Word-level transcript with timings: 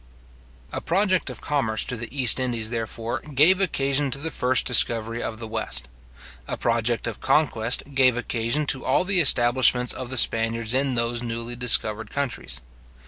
A 0.71 0.81
project 0.81 1.29
of 1.29 1.41
commerce 1.41 1.85
to 1.85 1.95
the 1.95 2.07
East 2.11 2.39
Indies, 2.39 2.71
therefore, 2.71 3.19
gave 3.19 3.61
occasion 3.61 4.09
to 4.09 4.17
the 4.17 4.31
first 4.31 4.65
discovery 4.65 5.21
of 5.21 5.37
the 5.37 5.47
West. 5.47 5.89
A 6.47 6.57
project 6.57 7.05
of 7.05 7.19
conquest 7.21 7.83
gave 7.93 8.17
occasion 8.17 8.65
to 8.65 8.83
all 8.83 9.03
the 9.03 9.21
establishments 9.21 9.93
of 9.93 10.09
the 10.09 10.17
Spaniards 10.17 10.73
in 10.73 10.95
those 10.95 11.21
newly 11.21 11.55
discovered 11.55 12.09
countries. 12.09 12.61